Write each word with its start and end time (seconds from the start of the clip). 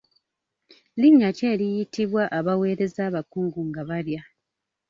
Linnya 0.99 1.29
ki 1.37 1.43
eriyitibwa 1.53 2.23
abaweereza 2.37 3.01
abakungu 3.09 3.59
nga 3.69 3.81
balya? 3.89 4.21